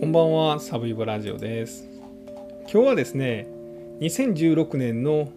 [0.00, 1.86] こんばんは、サブイボラジオです。
[2.62, 3.46] 今日はですね、
[4.00, 5.28] 2016年の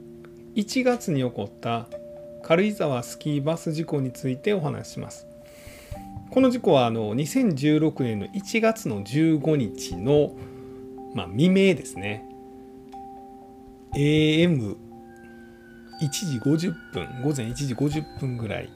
[0.56, 1.88] 1月に起こった
[2.44, 5.28] 軽井沢スキーバス事故についてお話しします。
[6.32, 10.32] この事故はあの2016年の1月の15日の、
[11.14, 12.24] まあ、未明ですね。
[13.96, 14.78] AM1
[16.00, 18.70] 時50分、午前1時50分ぐらい、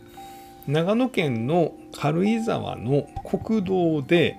[0.67, 4.35] 長野県の軽井沢の国道で、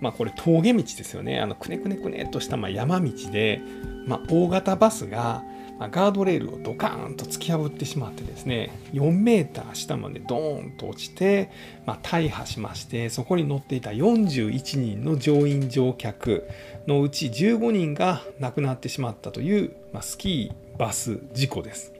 [0.00, 1.40] まあこれ峠道ですよね。
[1.40, 3.60] あのくねくねくねっとしたまあ山道で、
[4.06, 5.42] まあ、大型バスが
[5.78, 11.50] まガードレールをドカーンと突き破ってしまってですね、4メーター下までドーンと落ちて、
[11.84, 16.48] まあ、大破しまして、そこに乗っていた41人の乗員乗客
[16.86, 21.92] のうち15人が亡くなってしまったという、まあ、スキーバス事故です。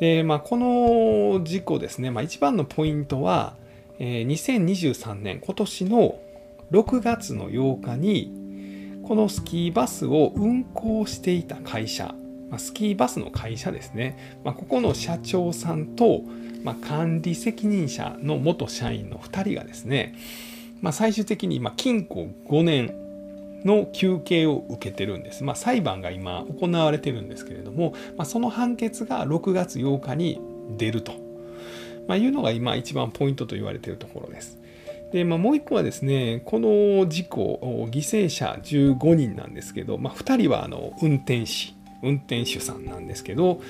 [0.00, 3.56] で、まあ、この事故ですね、まあ、一番のポイントは、
[3.98, 6.20] えー2023年、今年の
[6.70, 8.32] 6月の8日に、
[9.02, 12.14] このスキーバスを運行していた会社、
[12.58, 16.22] スキーバスの会社ですね、ま、ここの社長さんと、
[16.62, 20.14] ま、管理責任者の元社員の2人がですね、
[20.80, 22.94] ま、最終的にま禁錮5年
[23.64, 25.44] の求刑を受けてるんです。
[25.44, 30.40] まあ、裁判が今行われてるんですけれども、まあ、その判決が6月8日に
[30.76, 31.12] 出ると、
[32.06, 34.57] まあ、いうのが今一番ポイントと言われているところです。
[35.12, 43.60] で、まあ、もう一個はですね、この事故、犠牲者15人なんですけど、まあ、2人はあの運転士、運転手さんなんですけど、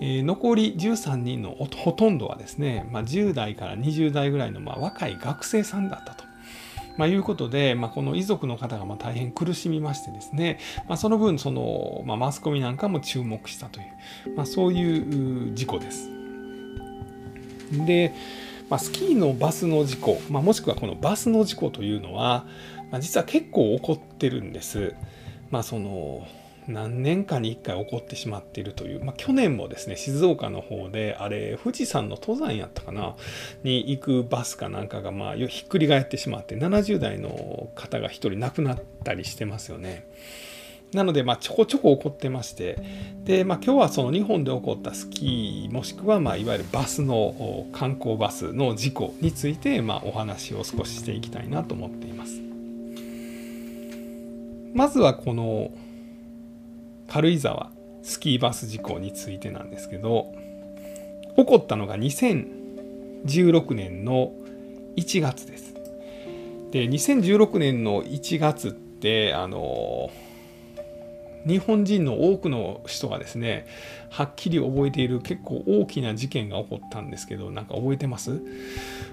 [0.00, 6.28] えー残り13人のほとんどはですね、まあ、10代から20代ぐらいのま若い学生さんだったと。
[6.98, 13.84] まあ、いうことで、まあ、この遺族の方がま大変苦しみましてですね、まあ、その分その、ま、マスコミなんかも注目したとい
[14.26, 16.10] う、ま、そういう事故です。
[17.70, 18.12] で、
[18.68, 22.46] まあ、スキーのバスの事故、まあ、もしくはこのバスの事故というのは、
[22.90, 24.94] まあ、実は結構起こってるんです。
[25.50, 26.26] まあ、その
[26.68, 33.16] 何年かに1回起こってしまっているという、まあ、去年もですね静岡の方であれ富士山の登山やったかな
[33.64, 40.06] に行くバスかなんかがまあひっくり返ってしまって70代の方が1人亡くなったりしてますよね。
[40.92, 42.78] なので、まあ、ちょこちょこ起こってまして、
[43.24, 52.40] で、まあ、今日はその日本で起こったスキー、もしくは、まあ、いわゆるバスの、観光バスの事故について、まあ、お話を少ししていきたいなと思っています。
[54.74, 55.70] まずはこの
[57.08, 57.70] 軽井沢
[58.02, 60.32] スキーバス事故についてなんですけど、
[61.36, 64.32] 起こったのが2016年の
[64.96, 65.74] 1月です。
[66.70, 70.10] で、2016年の1月って、あの、
[71.46, 73.66] 日本人の多くの人がですね
[74.10, 78.42] はっきり覚えている結構大きな事件が起こったんですけどなんか覚えてます、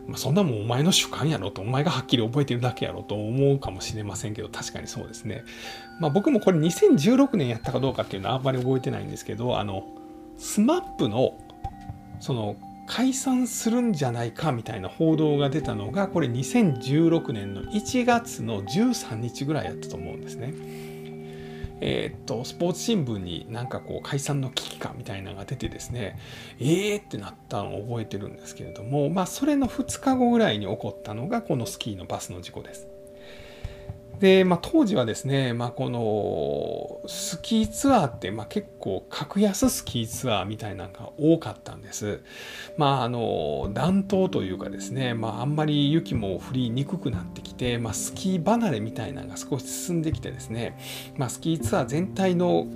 [0.07, 5.43] まあ、そんなもんお前の主観やろとお前がはっきり覚えてるだけやろと思うかもしれませんけど確かにそうですね、
[5.99, 9.85] まあ、僕もこれ2016年やったかどうかっていうのはあんまり覚えてないんですけどあの
[10.37, 11.37] SMAP の
[12.19, 12.55] その
[12.87, 20.53] 解散するんじゃないかみたいな報道が出たのがこれ2016年の1月の13日ぐらいやったと思うんですね。
[21.81, 26.17] えーっとスポーツ新聞になんかこう解散の危機感みたいなのが出てですね
[26.59, 32.94] えーってなったのを覚えてるんですけれどもまあそれの2日後ぐらいに起こったのがこのスキーのバスの事故です。
[34.19, 42.21] で、まあ、当時はですね、まあ、このスキーツアーって、まあ、結構格安スキーツアーみたいなのが多かったんです。
[42.77, 50.77] まあ、あの暖冬というかですね、まあ、あんまり雪も降りにくくなってきて、まあ、スキー離れみたいなのが少し進んできてですね、
[51.17, 52.67] まあ、スキーツアー全体の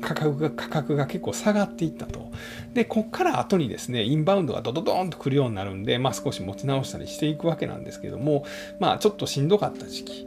[0.00, 2.30] 価格が価格が結構下がっていったと。
[2.74, 8.44] で、こっから後にですね、インバウンドがドドドーンと来るようになるんで、まあ、少し持ち直したりしていくわけなんですけども、
[8.78, 10.26] まあ、ちょっとしんどかった時期。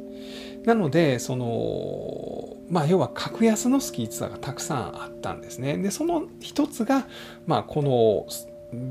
[0.66, 5.78] なので、その、まあ、要は格安のスキーツアーがたくさんあったんですね。
[5.78, 7.06] で、その一つが、
[7.46, 8.25] まあ、この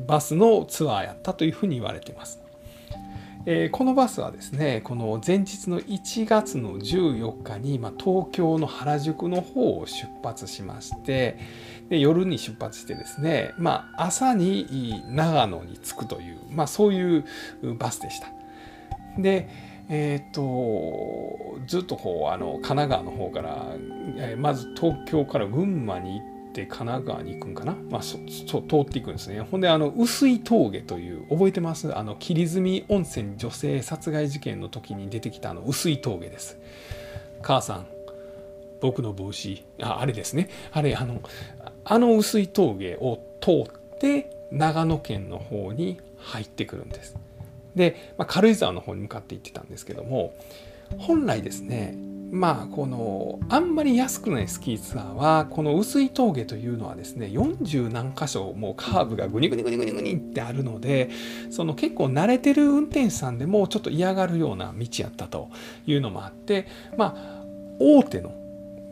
[0.06, 2.40] バスのツアーやったというふうに言われています。
[3.44, 11.38] えーこのバスはですね、この前日の1月の14日に、まあ、東京の原宿の方を出発しまして、
[11.88, 17.24] で夜に出発してですね、まあ、朝に長野に着くという、まあ、そういう
[17.78, 18.28] バスでした。
[19.18, 19.48] で、
[19.94, 23.66] えー、とずっとこうあの神奈川の方から、
[24.16, 28.18] えーまず東京から群馬に行って神奈川に行くんかな、まあ、そ
[28.48, 29.40] そう通っていくんですね。
[29.40, 31.94] ほんであの碓井峠という覚えてます？
[31.94, 36.58] あの霧積温泉女性殺害事件の時に出てきたあの碓井峠です。
[37.42, 37.86] 母さん
[38.80, 39.62] 僕の帽子。
[39.82, 40.48] ああれですね。
[40.72, 41.20] あれあの
[41.84, 47.14] あの碓井峠を通って長野県の方に入ってくるんです。
[47.74, 50.34] で、まあ、軽井沢の方に向かって行ってたんですけども
[50.98, 51.96] 本来ですね
[52.32, 61.10] まあこのあんまり安くないスキーツアーはこの薄い峠というのはですね40何箇所もうカーブがグニグニグニグニグニってあるので
[61.50, 65.50] その結構慣れてる運転手さんでもちょっと嫌がるような道やったと
[65.86, 66.66] いうのもあって
[66.96, 67.42] まあ
[67.78, 68.32] 大手の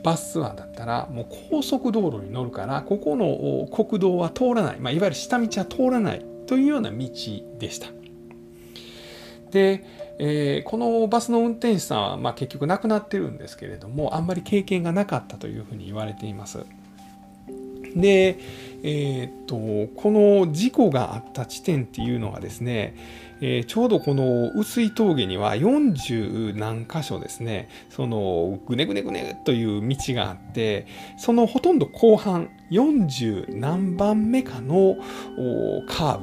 [0.03, 6.97] バスツアーだったらもう高速道路に乗るからここの国道は通らない、まあ、いわゆる下道は通らないというような道
[7.59, 7.89] でした。
[9.51, 9.85] で
[10.23, 16.67] えー、このバスの運転手さんは、まあ、結局亡くなってるんですけれどもあんまり経験がなかったというふうに言われています。
[17.97, 18.39] で、
[18.83, 19.57] えー、っと
[20.01, 22.95] この事故があった地点っていうのはですね、
[23.41, 30.87] えー、ちょうどこの薄い峠には40何箇所ですねそのぐねぐねぐねという道があって
[31.19, 34.97] そのほとんど後半40何番目かの
[35.89, 36.21] カー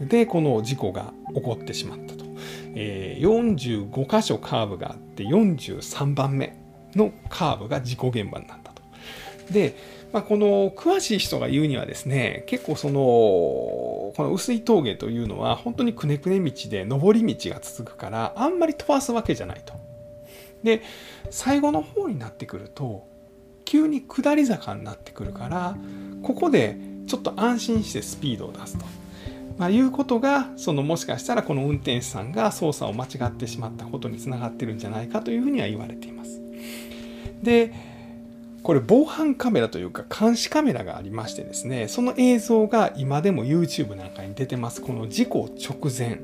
[0.00, 2.25] ブでこの事故が起こってしまったと。
[2.78, 6.54] えー、45箇所カーブがあって43番目
[6.94, 8.82] のカーブが事故現場になったと。
[9.50, 9.74] で、
[10.12, 19.74] まあ、この詳しい人が言うにはですね結構そのこの薄い峠というのは本当にくねくね道で上り道が続くからあんまり飛ばすわけじゃないと。
[20.62, 20.82] で
[21.30, 23.06] 最後の方になってくると
[23.64, 25.76] 急に下り坂になってくるから
[26.22, 26.76] ここで
[27.06, 28.84] ちょっと安心してスピードを出すと。
[29.58, 36.40] まあ、いうことがそのもしかしたらこの運転手さんが操作を間違ってしまったことにつながってるんじゃないかというふうには言われています。
[37.42, 37.72] で
[38.62, 44.82] これ防犯カメラというか監視カメラがありましてですねその映像が今でも YouTube なんかに出てます。
[44.82, 46.20] この事故直前。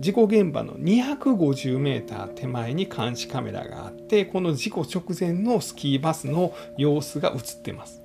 [0.00, 8.00] 事故現場の 250m 手前に監視カメラがあってこの事故直前のスキーバスの様子が映ってます。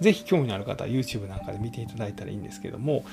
[0.00, 3.04] 是非興味のある方は YouTube なんかで見ていただいたらいいんですけども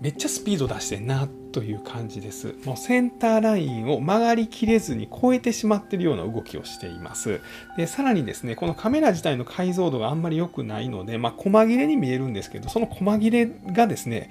[0.00, 2.54] めっちゃスピード出してんなという感じです。
[2.64, 7.40] もうセンターラインを曲がりきれずに超えてしまっているような動きをしています。
[7.76, 14.30] で、さらにですね、このカメラ自体の解像度があんまり良くないので、まあ、細切れに見えるんですけど、その細切れがですね、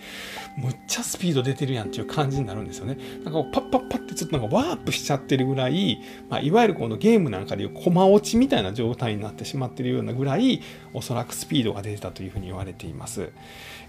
[0.57, 2.97] むっちゃスピード出てるやんっていう感じになるんですよね。
[3.25, 5.99] なんかパッパッパってちょっとなんかワープしちゃってるぐらい、
[6.29, 10.61] まあ、いわゆるこのゲームなんかでいうコマ落ちみたいな状態になってしまっているようなぐらい、
[10.93, 13.31] おそらくスピードが出てたというふうに言われています。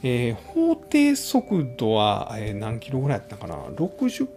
[0.03, 4.29] えー、法定速度は、えー、何キロぐらいやったかな？60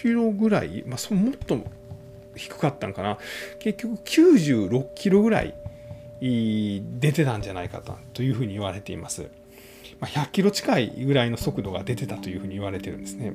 [0.00, 1.58] キロぐらい、まあ、そもっと
[2.34, 3.18] 低かったんかな？
[3.58, 5.54] 結局96キロぐらい
[6.20, 9.28] 出てたんじゃないかというふうに言われています。
[10.00, 13.32] まあ、100キロ近いぐらいの速度が出てたというふうに言われてるんですね。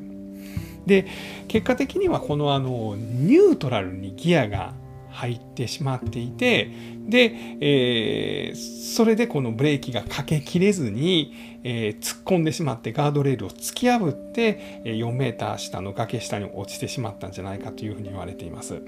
[0.85, 1.05] で
[1.47, 4.73] 結果的にはこのあのニュートラルにギアが
[5.09, 6.69] 入ってしまっていて
[7.07, 11.33] で、えー、それでこのブレーキがかけきれずに、
[11.63, 18.81] えー、突っ込んでしまってガードレールを突き破って4メーター下の崖下に落ちてしまったんじゃないかというふうに言われています。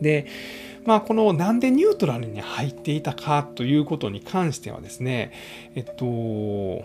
[0.00, 0.26] で
[0.84, 5.32] まあ、このなんでニュートラルに入っていたかということに関してはですね、
[5.74, 6.84] えっと、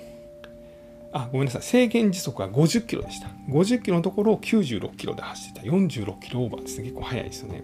[1.14, 1.62] あ、ごめんなさい。
[1.62, 3.30] 制限時速は50キロでした。
[3.50, 5.66] 50キロのところを96キロで走ってた。
[5.66, 6.84] 46キロオーバーですね。
[6.86, 7.64] 結構速いですよね。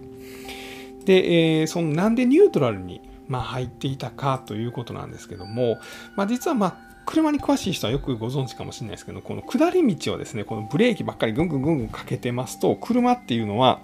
[1.04, 5.78] で、えー、そのなんでニュートラルに、まあ、入っていたかということなんですけども、
[6.16, 6.76] まあ、実はまあ
[7.06, 13.80] 車に詳しい人はよくご存知かもしれないですけどこの下り道をですねこのブレーキばっかりぐんぐんぐんぐんかけてますと車っていうのは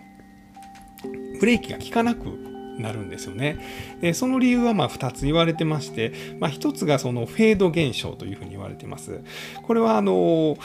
[1.41, 2.27] ブレーキが効かなく
[2.79, 3.59] なるんですよね。
[4.01, 9.23] でその理由はまあ2つ言われてまして、まあ、1つがそのフェード現象というふうに言われてます。
[9.63, 10.59] これはあの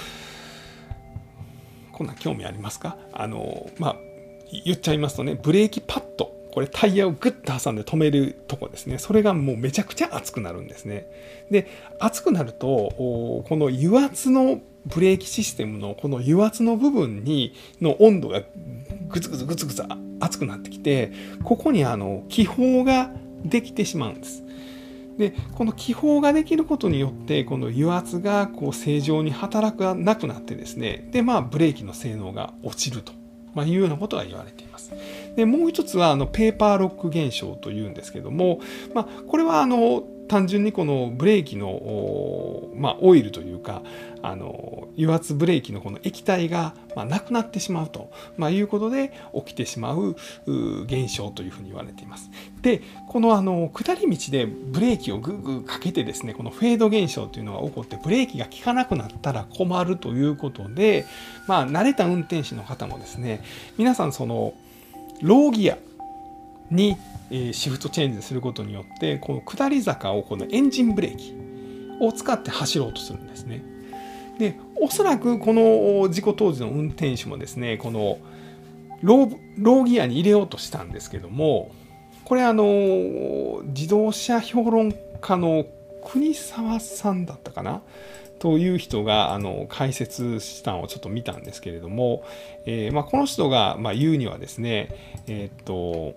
[1.94, 2.98] こんな興味ありますか？
[3.14, 3.96] あのまあ
[4.66, 8.98] 言っちゃいますとねブレーキパッドこれタイヤをグッと挟んで止めるとこですね。
[8.98, 11.08] それがもうめちゃくちゃ熱くなるんですね。
[11.50, 11.68] で、
[12.00, 18.42] 熱くなると、この油圧のブレーキシステムのこの油圧の部分にの温度が
[19.10, 19.84] グツグツグツグツ
[20.20, 21.12] 熱くなってきて、
[21.44, 23.12] ここにあの気泡が
[23.44, 24.44] できてしまうんです。
[25.18, 33.14] でこの気泡ができることによってこの油圧がこう正常に働かなくなってですねでまあブレーキの性能が落ちると、
[33.54, 34.92] ま、いうようなことが言われています。
[35.36, 38.60] でもう一つはあのペーパーロック現象というんですけども、
[38.94, 43.82] まあ、これはあの単純にこのブレーキの、まあ、オイルというか
[44.22, 50.16] あの油圧ブレーキのこの液体が、まあ、なくなってしまうと、まあ、いうことで起きてしまう
[50.86, 52.30] 現象というふうに言われています。
[52.62, 61.06] でこのあの下り道でブレーキをグーグーかけてですねこのフェード現象というのが起こってブレーキが効かなくなったら困るということで、
[61.46, 63.44] まあ、慣れた運転手の方もですね
[63.78, 64.54] 皆さんその
[65.22, 65.78] ローギア
[66.70, 66.98] に
[67.52, 71.36] シフトチェンジすることによってこの下り坂をこのエンジンブレーキ
[72.00, 73.64] を使って走ろうとするんですね。
[74.40, 78.18] でおそらくこの事故当時の運転手もですねこの
[79.02, 81.72] ローローギアに入れようとしたんですけども
[82.24, 85.66] これあの自動車評論家の
[86.04, 87.82] 国沢さんだったかな？
[88.42, 92.24] という人があの解説したのをちょっと見たんですけれども、
[92.66, 94.90] えーまあ、この人がまあ言うにはですね、
[95.28, 96.16] えー、っと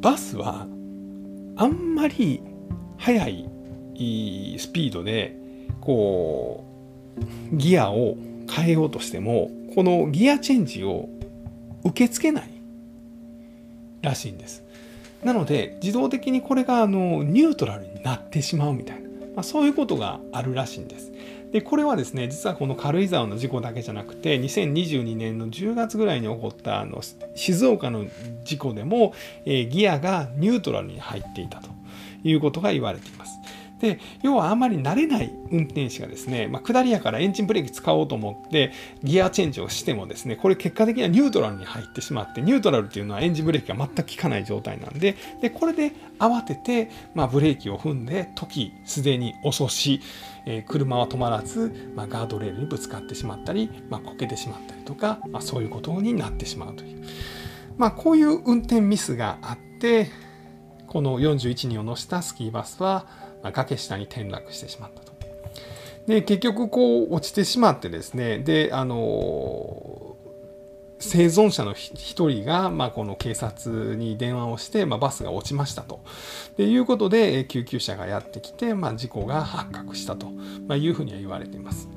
[0.00, 0.66] バスは
[1.56, 2.42] あんまり
[2.96, 3.46] 速い
[4.58, 5.36] スピードで
[5.82, 6.64] こ
[7.52, 8.16] うギアを
[8.50, 11.10] 変えようとしてもこのギアチェンジを
[11.84, 12.50] 受け付けない
[14.00, 14.64] らしいんです。
[15.24, 21.12] なので自動的にこれがあのニュートラルになってしまうみたいな、まあ、そういうことがあるらしいんです。
[21.52, 27.02] でこれはですね実はこの軽井沢の事故だけじゃなくて2022年の10月ぐらいに起こったあの
[27.34, 28.06] 静岡の
[28.44, 29.12] 事故でも、
[29.44, 31.68] えー、ギアがニュートラルに入っていたと
[32.24, 33.32] いうことが言われています。
[33.82, 38.72] で要はあまり慣れない運転手がですね、まあ、下りやからエンジンブレーキ使おうと思って
[39.02, 50.00] ギアチェンジをしてもですねこれ結果的にはニュートラルに入ってしまってニュートラルっていうのはエンジンブレーキが全く効かない状態なんででこれで慌てて、まあ、ブレーキを踏んで時すでに遅し、
[50.46, 57.04] えー、車は止まらず、まあ、ガードレールにぶつかってしまったり、まあ、こけてしまったりとか、まあ、そういうことになってしまうという、
[57.76, 60.08] まあ、こういう運転ミスがあって
[60.92, 63.06] この41人を乗せたスキーバスは
[63.50, 65.12] 崖下に転落してしまったと。
[66.06, 70.16] で結局こう落ちてしまってですねであの
[70.98, 76.00] 生存者の一人が、まあ、この警察に電話をして、まあ、バスが落ちましたと
[76.56, 80.30] でいうことで救急車がやってきて、まあ、事故が発覚したと、
[80.68, 81.88] まあ、いうふうには言われています。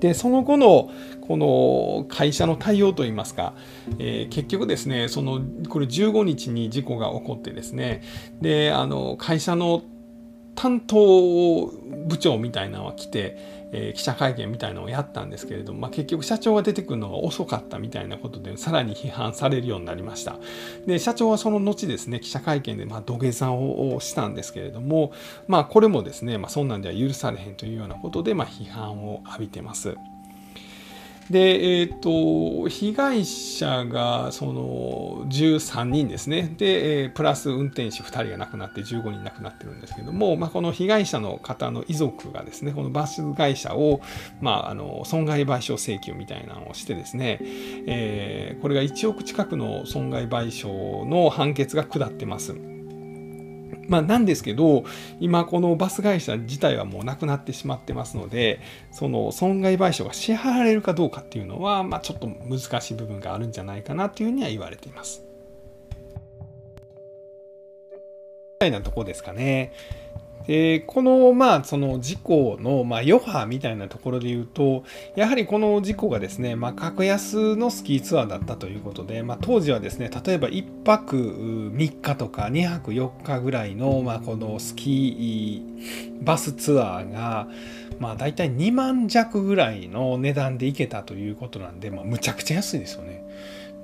[0.00, 0.90] でその後の
[1.28, 3.54] この会社の対応といいますか、
[4.00, 8.02] えー、結局ですねそのこれ15日に事故が起こってですね
[8.40, 9.80] であの会社の
[10.54, 11.66] 担当
[12.06, 13.36] 部長みたいなのは来て、
[13.72, 20.38] えー、記者会見みたいなのをやったんですけれども、まあ、結局社長が出てくるのが遅かったみたいなことでさらに批判されるようになりました
[20.86, 25.12] で社長はその後ですね記者会見でまあ土下座をしたんですけれども
[25.48, 29.96] まあこれもですね、まあ、そんなんでは許されへんというようなことでまあ批判を浴びてます。
[31.30, 36.54] で、えっ、ー、と、被害者がその13人ですね。
[36.58, 44.00] で、えプラス運転手2人が亡くなって15人亡くなってるんですけども、まあ、この被害者の方の遺族がですね、このバス会社を、
[44.40, 47.38] まあ、あの損害賠償請求みたいなのをしてですね、
[47.86, 52.71] えー、これが1億近くの損害賠償の判決が下ってます。
[53.92, 54.84] まあ、なんですけど
[55.20, 58.58] 今このバス会社自体はもうなくなってしまってますので
[58.90, 65.26] その損害賠償が支払われるかどうかっていうのは、まあ、ちょっと難しい部分があるんじゃないかなというふうには言われています。
[67.92, 67.98] み
[68.60, 69.74] たいなとこですかね。
[70.46, 74.84] でこのまあその事故のまあ余波みたいなところで言うと
[75.14, 87.48] やはりこの事故がですね、まあ、格安のスキーツアーだったということで、まあ、当時はですね例えば1泊3日とか2泊4日ぐらいのまあこのスキーバスツアーが
[87.98, 93.21] まあ大体2万弱ぐらいの値段で行けたということなんで、まあ、むちゃくちゃ安いですよね。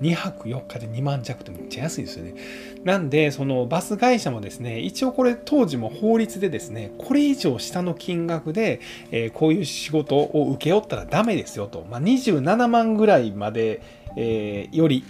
[0.00, 2.34] 2泊4日で2万弱ってめっちゃ安いですよね。
[2.84, 11.86] なんで、そのバス会社もですね、一応これ当時も法律でですね、これ以上下の金額で、えー、こういう仕事を請け負ったらダメですよと。
[11.90, 13.82] まあ、27万ぐらいまで、
[14.16, 15.04] えー、より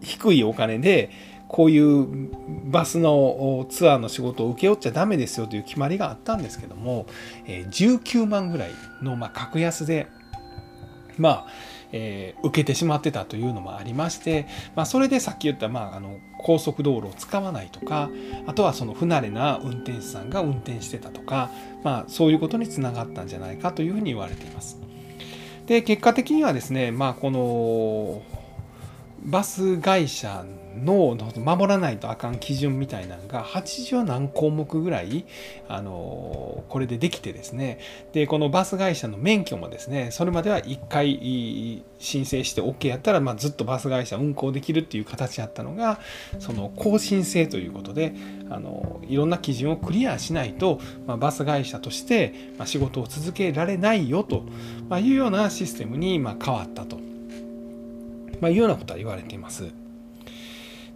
[0.00, 1.10] 低いお金で、
[1.46, 2.30] こういう
[2.64, 7.06] バスのツアーの仕事を請け負っちゃダメですよという決まりがあったんですけども、
[7.46, 8.70] えー、19万ぐらい
[9.02, 10.08] のまあ格安で、
[11.16, 11.46] まあ、
[11.96, 18.10] えー、受けてしまってたというのもありまして、まあ、それでさっき言った、まあ、あの高速道路を使わないとか
[18.48, 21.50] あとはその不慣れな運転手さんが運転してたとか、
[21.84, 24.76] まあ、そういうことにつながったんじゃないかというふうに言われています。
[25.66, 28.22] で結果的にはですね、まあ、この
[29.22, 30.44] バス会社
[30.82, 35.24] の守らないとあかん基準みたいなのが80何項目ぐらい
[35.68, 37.78] あのこれでできてですね
[38.12, 46.00] でこのバス会社の免許もですねそれまでは1回申請して OK やったら、まあ、ずっとバス会社運行できるっていう形やったのが
[46.38, 48.14] その更新制ということで
[48.50, 54.44] あのいろんな基準をクリアしないと、まあ、バス会社として、ま、仕事を続けられないよと
[54.88, 56.98] まいうようなシステムに、ま、変わったと。
[58.40, 59.83] ま、いうようなことは言われています。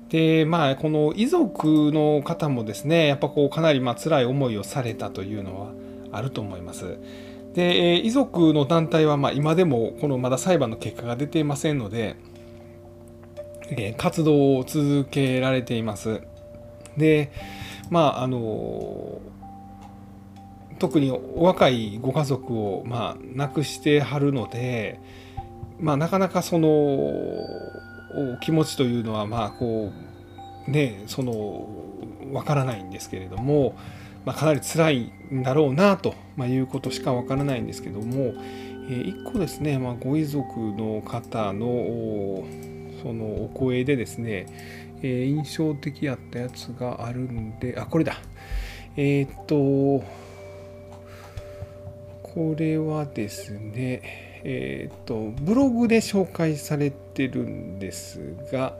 [0.09, 5.73] でまあこの遺族の方もですねやっぱこうかなりまあ辛い思いをされたというのは
[6.12, 6.99] あると思います。
[7.55, 12.17] で遺族の団体はま今でもこのまだ裁判の結果が出ていませんので
[13.97, 16.23] 活動を続けられています。
[16.97, 17.33] で
[17.91, 19.21] まああの
[20.79, 25.00] 特にお若いご家族をま亡くしてはるので
[25.81, 26.69] まあ、なかなかその
[28.41, 29.93] 気持ちというのはまあこ
[30.67, 31.69] うねその
[32.33, 33.77] わからないんですけれども、
[34.25, 38.35] まあ、かなり辛いんだろうなということしかわからないんですけども、
[38.91, 42.45] え、一個ですね、まあ、ご遺族の方の
[43.03, 44.47] そのお声でですね、
[45.03, 48.17] え、印象的やったやつがあるんであこれだ。
[48.97, 50.05] えー、っと
[52.23, 58.20] これはですねえーと、ブログで紹介されててるんです
[58.52, 58.76] が、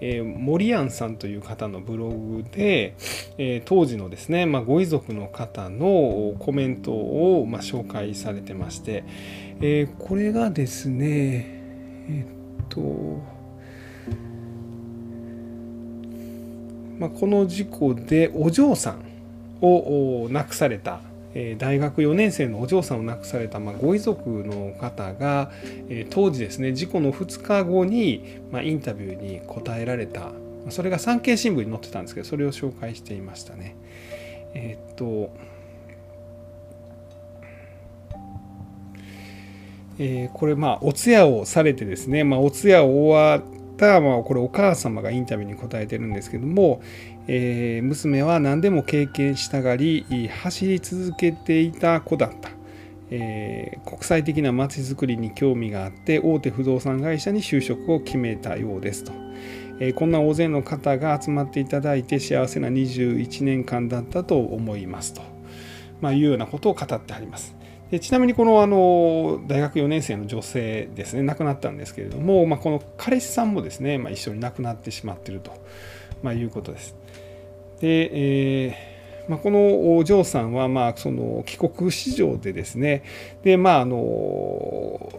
[0.00, 2.94] えー、森安さんという方のブログで、
[3.36, 9.04] えー、当時のですね、まあ、ご遺族の方のコメントを、まあ、紹介されてまして、
[9.60, 11.60] えー、これがですね
[12.08, 12.26] え
[12.62, 12.80] っと、
[16.98, 19.04] まあ、この事故でお嬢さん
[19.60, 21.00] を亡くされた
[21.34, 25.50] え大学4年生のお嬢さんを亡くされた、ま、ご遺族の方が、
[25.88, 30.32] え当時ですね事故の2日後に、ま、インタビューに答えられた
[30.70, 33.76] それが産経新聞に載ってたんですけどそれを紹介していましたね。
[34.54, 35.30] え、っと
[39.98, 46.80] えー、これまあお通夜をされてですね、まあ、お通夜を終わった、まあ、これお母様がインタビューに答えてるんですけども、
[47.28, 50.04] えー、娘は何でも経験したがり
[50.42, 52.50] 走り続けていた子だった、
[53.10, 59.12] えー、国際的なまちづくりに興味があって大手不動産会社に就職を決めたようですと、
[59.78, 65.22] えー、こんな大勢の方が集まっていただいて幸せな21年間だったと思いますと、
[66.00, 67.54] まあ、いうようなことを語ってあります。
[67.92, 75.52] でちなみにこのあの大学4年生の女性ですね亡くなったんですけれども、まあ、この彼氏さんもですね、まあ、一緒に亡くなってしまっていると、
[76.22, 77.01] まあ、いうことです。
[77.82, 83.02] で、えーまあ、このお嬢さんはまあその帰国子女でですね
[83.42, 85.12] でまああの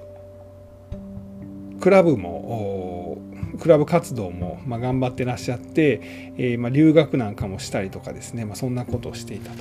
[1.80, 3.17] クラブも
[3.60, 9.58] クラブ活動もまあ頑張ってらっしゃって、えー、まあ留学なんかもしたりとかですね、まあ、そんなことをしていたと。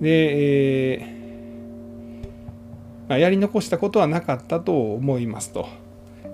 [0.00, 5.68] で、えーまあ、やり残したことはなかったと思いますと。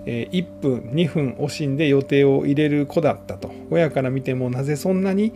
[0.05, 5.33] 1分2分惜しんで予定を入れる子だったと親から見てもなぜそんなに、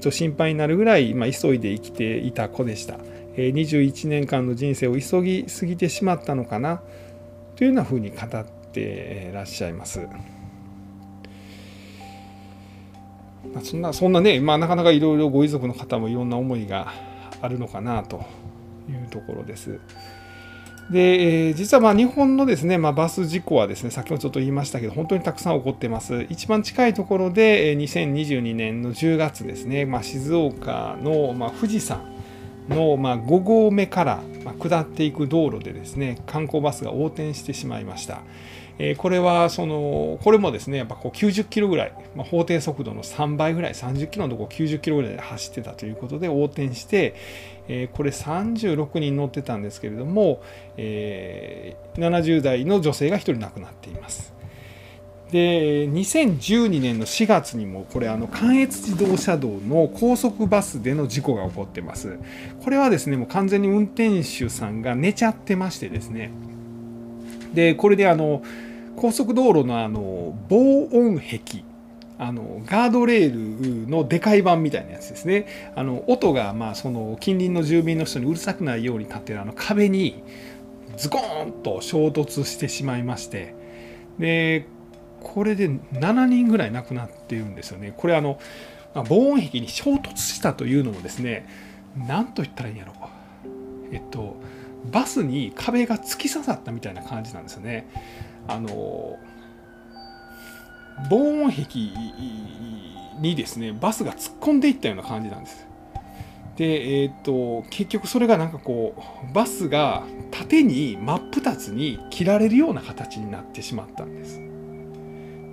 [0.00, 2.98] と心配になるぐらい、ま、急いで生きていた子でした、
[3.36, 6.80] 21年間の人生を急ぎすぎてしまったのかな
[7.56, 10.06] というようなふうに語ってらっしゃいます。
[13.62, 16.92] そんなそんなね、まあ、なかなかいろいろご遺族の方もいろんな思いが
[17.40, 18.24] あるのかなと
[18.88, 19.78] いうところです。
[20.90, 26.26] で、えー、実はまあ日本のですね、まあ、バス事故はですね、先ほどちょっと言いましたけど、本当にたくさん起こってます。
[26.30, 32.02] 一番近いところで、2022年の10月ですね、まあ、静岡の、まあ、富士山
[32.68, 38.22] の、まあ、5合目から、まあ、下っていく道路でですね、観光バスが横転してしまいました。
[38.78, 47.14] えー、これはそのこれもですねやっぱこう90キロぐらい、まあ、法定速度の3倍ぐらい30キロのところ90キロぐらいで走ってたということで横転して、
[47.68, 50.42] えー、これ36人乗ってたんですけれども、
[50.76, 54.36] えー、70代の女性が1人亡くなっています。
[55.30, 62.16] で2012年の4月にもこれあの関越自動車道の高速バスでの事故が起こってます
[62.62, 66.30] これはですねもう完全に運転手さんが寝ちゃってましてですね
[67.54, 68.42] でこれであの
[68.96, 71.64] 高速道路のあの防音壁
[72.18, 75.72] あのガードレールのでかい版みたいなやつですね。
[75.76, 80.22] あの音がまあその近隣の住民の人にうるさくないように立ってるあの壁に
[80.96, 83.54] ズコーンと衝突してしまいまして。
[84.18, 84.66] で
[85.22, 87.92] これで7人ぐらい亡くなっているんですよね。
[87.96, 88.38] これあの、
[88.94, 91.46] 防音壁に衝突したというのもですね
[91.96, 92.92] 何と言ったらいいんやろ。
[93.92, 94.36] えっと
[94.90, 97.88] バスに壁が突き刺さったみたいな感じなんですよね。
[98.48, 99.18] あの
[101.10, 101.64] 防音壁
[103.20, 105.66] にですねバスが突っ込んでいったような感じなんです。
[106.56, 108.94] で、えーと、結局それがなんかこ
[109.30, 114.40] うバスが縦に真っ二つに切られるような形になってしまったんです。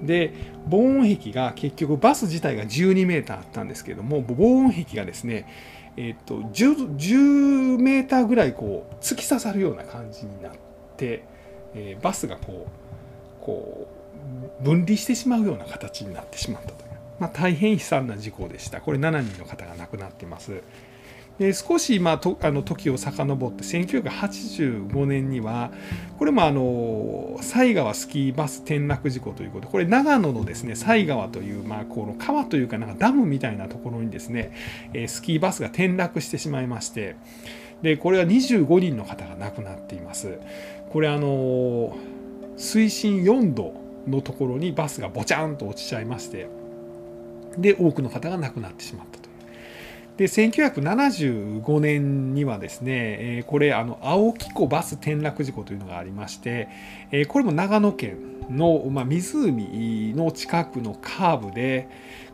[0.04, 0.34] で
[0.68, 5.48] 防音壁が結局バス自体が12メーターあったんですけども防音壁がですね
[5.96, 10.52] え、ー、と 10, 10メーターぐらいこう突き刺さるような感じになっ
[10.98, 11.24] て、
[11.74, 12.83] えー、バスがこう
[13.44, 13.88] こ
[14.62, 18.80] う分離してしまうような形になってしまったという、まあ、大変悲惨な事故でした。
[18.80, 20.62] これ7人の方が亡くなっています。
[21.40, 25.72] で少し、まあ、とあの時を遡って1985年には
[26.20, 34.54] これもあの犀川スキーバス転落事故ということでこれ長野のですね犀川という、まあ、この川というかなんかダムみたいなところにですね
[35.08, 37.16] スキーバスが転落してしまいまして
[37.82, 40.38] でこれは25人の方が亡くなっています。
[40.92, 41.98] これあの
[42.58, 43.74] 水深4度
[44.08, 46.48] のところにバスがボチャンと落ちちゃいまして
[47.58, 49.34] で多くの方が亡くなってしまったという。
[50.18, 52.92] で1975年にはですね、
[53.38, 56.70] えー、これあの青木湖バス転落事故というのがありまして、
[57.12, 58.18] えー、これも長野県
[58.50, 61.88] の、まあ、湖の近くのカーブで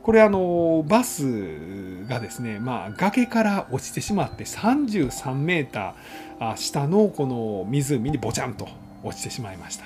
[0.03, 8.67] これあのバスがですね、まあ、崖から落ちてしまって33メーター下のこの湖にボチャンと
[9.04, 9.86] 落ちてしまいました。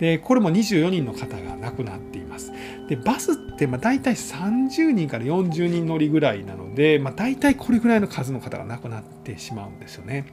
[0.00, 2.52] でこれも24人の方が亡くなっています
[2.88, 10.26] でバスってまあ大体30人から40人乗りぐらいなので、まあ、大体これぐらいの数の方が亡くなってしまうんですよね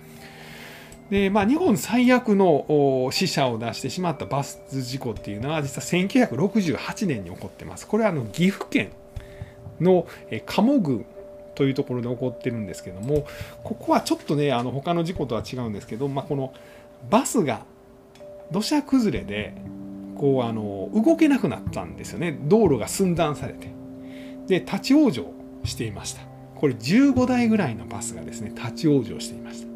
[1.10, 7.88] でまあ、日本最悪の死者を出してしまったバス事故っていうのは実は1968年に起こってます。
[7.88, 8.91] これはあの岐阜県
[9.80, 10.06] の
[10.46, 11.06] 鴨郡
[11.56, 13.26] というところで起こってるんですけども
[13.63, 16.54] ここはちょっとねあの他の事故とは違うんですけど、まあ、この
[17.10, 17.62] バスが
[18.51, 19.53] 土砂崩れで
[20.17, 22.38] こうあの動けなくなったんですよね。
[22.43, 23.69] 道路が寸断されて。
[24.47, 26.21] で立ち往生していました。
[26.55, 29.67] これ15台ぐらいのバスがですね立ち往生していました。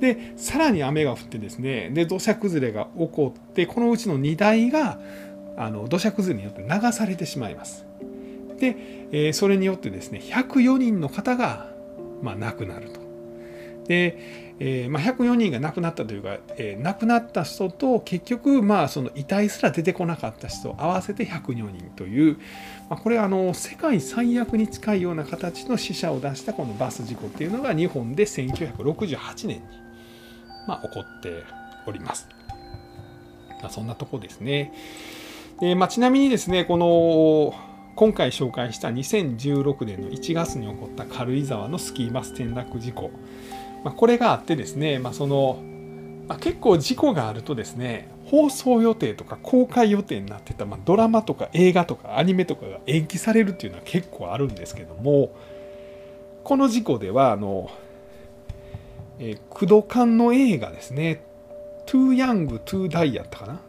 [0.00, 4.98] でさらに雨が降ってですねで土砂崩れが起こってこのうちの2台が
[5.56, 7.86] あの土砂崩れによって流されてしまいます。
[8.58, 8.76] で、
[9.12, 11.70] えー、それによってですね104人の方が、
[12.22, 13.00] まあ、亡くなると。
[13.86, 22.36] でえーまあ、104人が亡くなったというか、えー、亡くなった人と結局、まあ、その遺体すら出てこなかった人合わせて104人という、
[22.90, 29.62] まあ、これはあの世界最悪に近いような形の死者を出したこのバス事故っていうのが日本で1968年に、
[30.68, 31.42] まあ、起こって
[31.86, 32.28] おります。
[33.62, 34.74] まあ、そんなとこですね。
[35.60, 37.54] でまあ、ちなみにですねこの
[37.94, 43.10] 今回紹介した2016年の1月に起こった軽井沢のスキーバス転落事故
[43.84, 45.58] まあ、これがあってですね、まあ、その、
[46.28, 55.34] まあ、結構事故があるとですね放送予定とか公開予定になってた、ま、ドラマとか映画とかアニメとかが延期されるっていうのは結構あるんですけども
[56.44, 57.70] この事故ではあの、
[59.18, 61.24] えー、クドカンの映画ですね
[61.86, 63.60] 「Too Young to Die」やったかな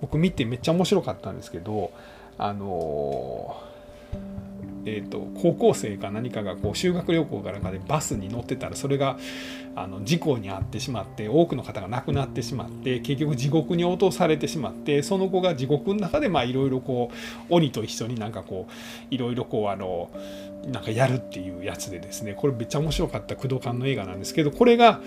[0.00, 1.92] 僕見てめっちゃ面白かったんですけど
[2.36, 3.74] あのー
[4.86, 9.18] えーと、高校生か何かがこう修学旅行かなんかでバスに乗ってたらそれが
[9.76, 20.10] あの事故に遭ってしまって多くの方が亡くなってしまって結局地獄に落とされてしまってその子が地獄の中でいろいろこう鬼と一緒になんかこういろいろこうあの
[20.66, 25.00] なんかやるっていうやつでですねこれめっちゃ面白かった工藤館の映画なんですけどこれが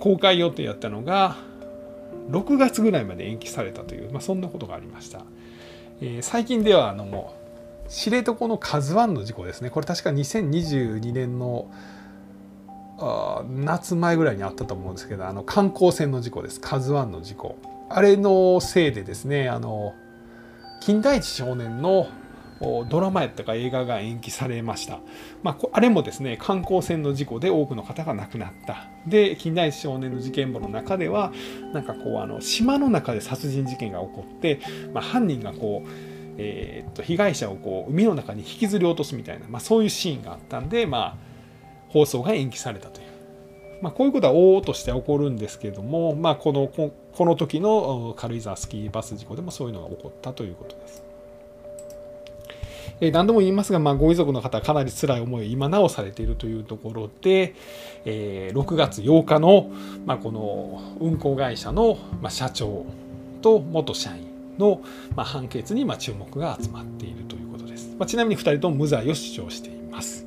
[0.00, 1.36] 公開予定やったのが
[2.30, 5.20] 6月ぐらいまで延期されたという、まあ、そんなことがありました。
[6.00, 7.43] えー、最近ではあのもう
[7.88, 9.70] 知床の「カズワンの事故ですね。
[9.70, 11.66] これ確か2022年の
[12.98, 17.56] あ夏前ぐらいにあったと思うんですけどあの観光船の事故です「カズワンの事故。
[17.90, 19.94] あれのせいでですねあの
[20.80, 22.08] 金田一少年の
[22.88, 25.00] ドラマやったか映画が延期されました、
[25.42, 28.88] まあ、あれもですね観光船の事故で多くの方が亡くなった。
[29.06, 31.32] で金田一少年の事件簿の中では
[31.72, 34.60] なんかこうあの島の中で殺人事件が起こって、
[34.94, 41.16] まあ、犯人がこうえー、っと被害者をこう海の中に引きずり落とすみたいな、まあ、そういうシーンがあったんで、まあ、
[41.88, 43.06] 放送が延期されたという、
[43.82, 46.92] まあ、こういうことは往々として起こるんですけども、まあ、このこ
[47.24, 51.04] の時の軽井沢スキーバス事故でもそういうのが起こったということです。
[53.00, 57.54] え、何度も言いますが、まあ、ご遺族の方はかなり辛い思いを今なおされているというところで、
[58.04, 59.70] えー、6月8日の、
[60.06, 62.86] まあ、この運行会社の、まあ、社長
[63.42, 64.80] と元社員の、
[65.16, 67.96] 判決に注目が集まっているということです。
[68.06, 70.26] ちなみに2人とも無罪を主張しています。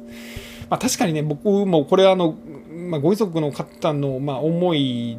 [0.70, 2.36] ま、確かにね、僕もこれはあの、
[2.90, 5.18] ま、ご遺族の方のま思い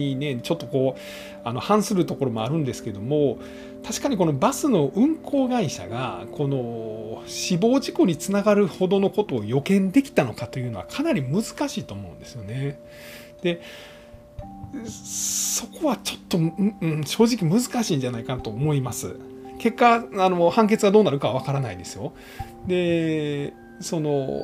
[0.00, 1.00] にね、ちょっとこう、
[1.44, 3.38] あの反するところもあるんですけども、
[3.84, 12.78] 確かにこのバスの運行会社が、この死亡事故につながるほどのことを予見できたのかというのはかなり難しいと思うんですよね。
[13.42, 13.60] で、
[14.86, 19.16] そこはちょっと、うん、正直難しいんじゃないかなと思います。
[19.58, 22.12] 結果あの判決がどうなるかは分からないですよ。
[22.66, 24.42] でその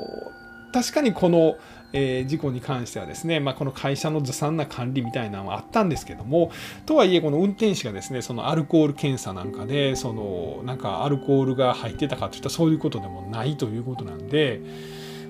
[0.73, 1.57] 確かにこの、
[1.95, 6.51] えー、事故に関してはですね、まあ、この会社のずさんな管理みたいなのはあったんですけども
[6.85, 14.61] とはいえこの運転手がですねそのアルコール検査なんかでそのなんかアルコールが入ってたかといったらそういうことでもないということなんで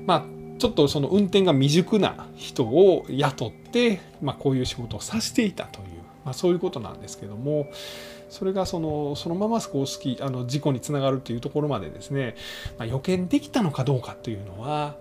[0.05, 5.87] まあちょっとその運転が未熟な人を雇って、まあ、こういう仕事をさせていたという、
[6.25, 7.69] まあ、そういうことなんですけども
[8.29, 12.37] それがそのそのままこうスキあの事故につながるというところまでですね、
[12.79, 14.97] まあ、予見できたのかどうかというのは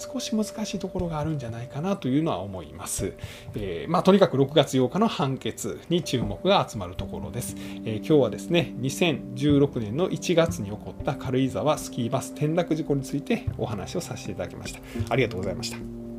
[0.00, 3.14] 少し難しいところがあるんじゃないかなというのは思います。
[3.54, 7.54] えー、まあ、とにかく6月8日の判決に注目が集まるところです。
[7.84, 14.80] えー、今日はですね、2016年の1月に起こった軽井沢スキーバス転落事故についてお話をさせていただきました。
[15.10, 16.09] ありがとうございました。